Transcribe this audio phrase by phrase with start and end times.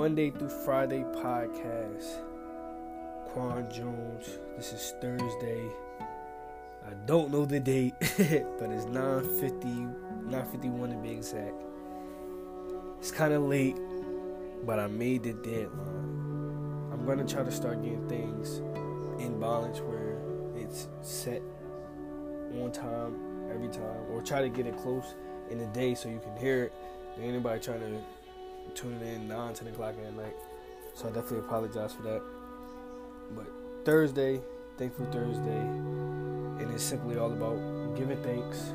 [0.00, 2.22] Monday through Friday podcast.
[3.26, 4.38] Quan Jones.
[4.56, 5.62] This is Thursday.
[6.86, 11.62] I don't know the date, but it's 950, 951 to be exact.
[12.98, 13.76] It's kind of late,
[14.64, 16.88] but I made the deadline.
[16.90, 18.60] I'm gonna try to start getting things
[19.22, 20.16] in balance where
[20.56, 21.42] it's set
[22.58, 25.14] on time every time, or try to get it close
[25.50, 26.72] in the day so you can hear it.
[27.20, 28.00] Anybody trying to
[28.70, 30.34] tune in 9, 10 o'clock at night.
[30.94, 32.22] So I definitely apologize for that.
[33.34, 33.46] But
[33.84, 34.40] Thursday,
[34.76, 35.60] Thankful Thursday,
[36.60, 38.72] and it's simply all about giving thanks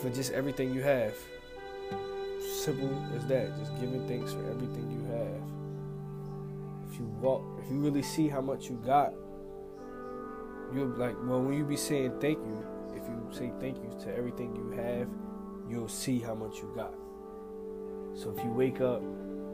[0.00, 1.14] for just everything you have.
[2.62, 5.42] Simple as that, just giving thanks for everything you have.
[6.90, 9.12] If you walk, if you really see how much you got,
[10.74, 14.14] you'll like, well, when you be saying thank you, if you say thank you to
[14.16, 15.08] everything you have,
[15.70, 16.92] you'll see how much you got.
[18.18, 19.00] So if you wake up,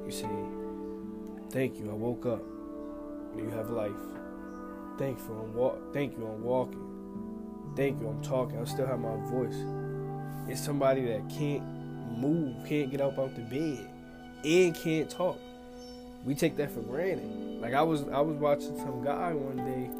[0.06, 0.26] you say,
[1.50, 2.42] Thank you, I woke up.
[3.36, 3.92] You have life.
[4.96, 6.80] Thank you, I'm walk thank you, I'm walking.
[7.76, 8.58] Thank you, I'm talking.
[8.58, 9.56] I still have my voice.
[10.48, 11.62] It's somebody that can't
[12.16, 13.86] move, can't get up out the bed,
[14.44, 15.38] and can't talk.
[16.24, 17.60] We take that for granted.
[17.60, 19.90] Like I was I was watching some guy one day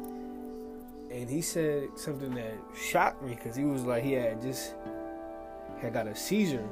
[1.15, 4.73] and he said something that shocked me because he was like he had just
[5.81, 6.67] had got a seizure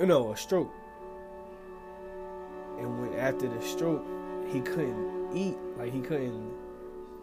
[0.00, 0.72] know, a stroke.
[2.78, 4.04] And when after the stroke,
[4.52, 6.52] he couldn't eat, like he couldn't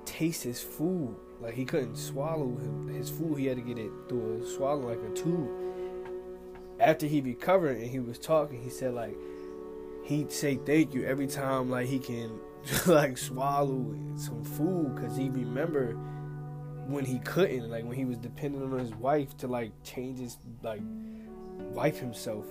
[0.06, 2.58] taste his food, like he couldn't swallow
[2.92, 3.38] his food.
[3.38, 5.50] He had to get it through a swallow like a tube.
[6.80, 9.16] After he recovered and he was talking, he said like
[10.04, 12.40] he'd say thank you every time like he can
[12.88, 15.94] like swallow some food because he remember
[16.88, 20.38] when he couldn't, like when he was dependent on his wife to like change his
[20.64, 20.82] like
[21.74, 22.46] wife himself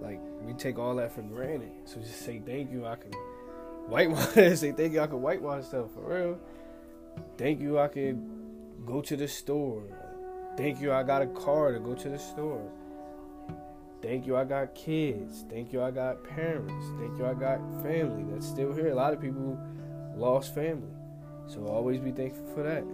[0.00, 1.70] like we take all that for granted.
[1.84, 2.86] So just say thank you.
[2.86, 3.12] I can
[3.88, 4.34] whitewash.
[4.34, 5.00] say thank you.
[5.00, 6.38] I can whitewash stuff for real.
[7.36, 7.78] Thank you.
[7.78, 8.40] I can
[8.86, 9.82] go to the store.
[10.56, 10.92] Thank you.
[10.92, 12.70] I got a car to go to the store.
[14.02, 14.36] Thank you.
[14.36, 15.44] I got kids.
[15.50, 15.82] Thank you.
[15.82, 16.86] I got parents.
[16.98, 17.26] Thank you.
[17.26, 18.88] I got family that's still here.
[18.88, 19.58] A lot of people
[20.16, 20.92] lost family,
[21.46, 22.84] so always be thankful for that.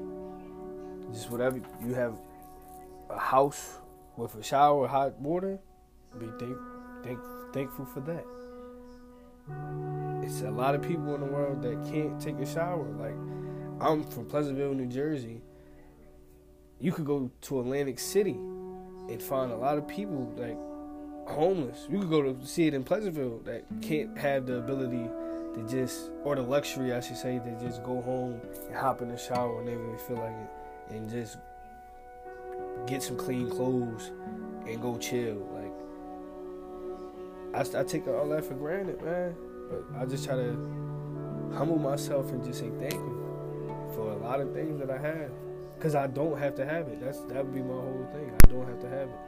[1.13, 2.15] Just whatever you have,
[3.09, 3.79] a house
[4.17, 5.59] with a shower, hot water.
[6.19, 6.76] Be thankful
[7.07, 7.21] thank,
[7.53, 8.25] thankful for that.
[10.25, 12.85] It's a lot of people in the world that can't take a shower.
[12.99, 13.15] Like,
[13.81, 15.41] I'm from Pleasantville, New Jersey.
[16.81, 20.59] You could go to Atlantic City and find a lot of people like
[21.33, 21.87] homeless.
[21.89, 25.09] You could go to see it in Pleasantville that can't have the ability
[25.55, 29.09] to just, or the luxury, I should say, to just go home and hop in
[29.09, 31.39] the shower whenever they feel like it, and just
[32.87, 34.11] get some clean clothes
[34.67, 35.56] and go chill.
[37.57, 39.35] I, I take all that for granted, man.
[39.71, 40.53] But I just try to
[41.55, 45.31] humble myself and just say thank you for a lot of things that I have.
[45.81, 47.01] Cause I don't have to have it.
[47.01, 48.31] That's that would be my whole thing.
[48.33, 49.19] I don't have to have it.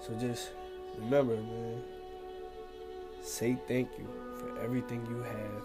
[0.00, 0.50] So just
[0.98, 1.82] remember, man.
[3.22, 4.06] Say thank you
[4.38, 5.64] for everything you have,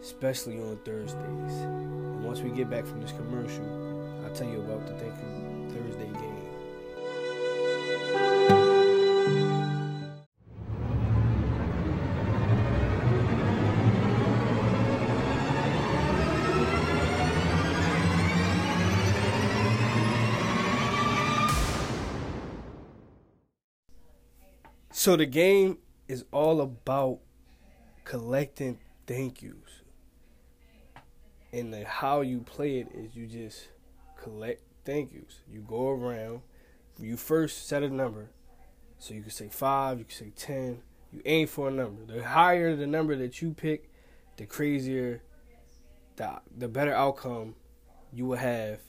[0.00, 1.20] especially on Thursdays.
[1.20, 5.70] And once we get back from this commercial, I'll tell you about the Thank You
[5.70, 6.35] Thursday game.
[25.06, 25.78] So the game
[26.08, 27.20] is all about
[28.02, 29.84] collecting thank yous.
[31.52, 33.68] And the, how you play it is you just
[34.20, 35.42] collect thank yous.
[35.48, 36.40] You go around,
[36.98, 38.30] you first set a number.
[38.98, 40.82] So you can say five, you can say ten.
[41.12, 42.12] You aim for a number.
[42.12, 43.88] The higher the number that you pick,
[44.38, 45.22] the crazier,
[46.16, 47.54] the the better outcome
[48.12, 48.80] you will have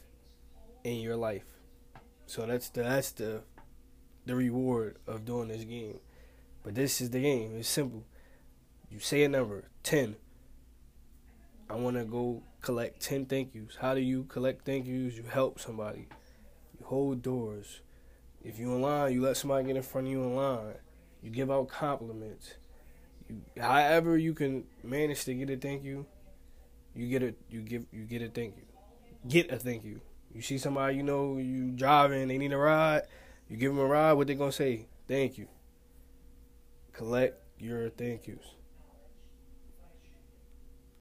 [0.84, 1.46] in your life.
[2.26, 3.44] So that's the that's the
[4.26, 6.00] the reward of doing this game.
[6.68, 7.56] But this is the game.
[7.58, 8.04] It's simple.
[8.92, 10.18] You say a number, 10.
[11.70, 13.78] I want to go collect 10 thank yous.
[13.80, 15.16] How do you collect thank yous?
[15.16, 16.10] You help somebody.
[16.78, 17.80] You hold doors.
[18.44, 20.74] If you in line, you let somebody get in front of you in line.
[21.24, 22.56] You give out compliments.
[23.30, 26.06] You, however you can manage to get a thank you,
[26.94, 27.38] you get it.
[27.50, 27.86] You give.
[27.94, 28.64] You get a thank you.
[29.26, 30.02] Get a thank you.
[30.36, 33.04] You see somebody you know you driving, they need a ride.
[33.48, 34.14] You give them a ride.
[34.14, 34.88] What they gonna say?
[35.08, 35.48] Thank you
[36.98, 38.56] collect your thank yous.